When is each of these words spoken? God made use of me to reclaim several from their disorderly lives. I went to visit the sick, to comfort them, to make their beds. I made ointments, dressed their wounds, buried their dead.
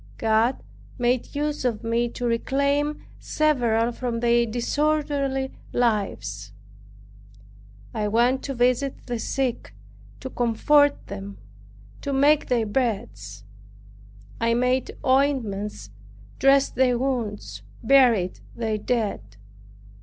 God 0.17 0.63
made 0.97 1.35
use 1.35 1.63
of 1.63 1.83
me 1.83 2.09
to 2.09 2.25
reclaim 2.25 3.03
several 3.19 3.91
from 3.91 4.19
their 4.19 4.47
disorderly 4.47 5.51
lives. 5.73 6.51
I 7.93 8.07
went 8.07 8.41
to 8.45 8.55
visit 8.55 9.05
the 9.05 9.19
sick, 9.19 9.75
to 10.19 10.31
comfort 10.31 11.05
them, 11.05 11.37
to 12.01 12.13
make 12.13 12.47
their 12.47 12.65
beds. 12.65 13.43
I 14.39 14.55
made 14.55 14.97
ointments, 15.05 15.91
dressed 16.39 16.73
their 16.73 16.97
wounds, 16.97 17.61
buried 17.83 18.39
their 18.55 18.79
dead. 18.79 19.21